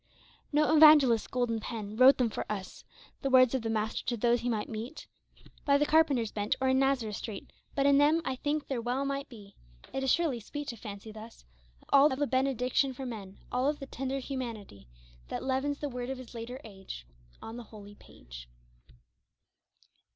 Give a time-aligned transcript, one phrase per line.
[0.49, 2.83] 140 No evangelist's golden pen Wrote them for us—
[3.21, 5.05] The words of the Master to those he might meet
[5.63, 9.05] By the carpenter's bench or in Nazareth street— But in them I think there well
[9.05, 9.55] might be—
[9.93, 11.45] It is surely sweet to fancy thus—
[11.93, 14.87] All of the benediction for men All of the tender humanity,
[15.27, 17.05] That leaven the words of his later age
[17.39, 18.49] On the holy page.